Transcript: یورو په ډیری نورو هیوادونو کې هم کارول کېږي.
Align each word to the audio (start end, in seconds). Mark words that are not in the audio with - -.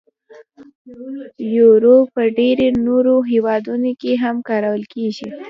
یورو 1.55 1.95
په 2.13 2.21
ډیری 2.37 2.67
نورو 2.85 3.15
هیوادونو 3.31 3.91
کې 4.01 4.11
هم 4.23 4.35
کارول 4.49 4.83
کېږي. 4.93 5.27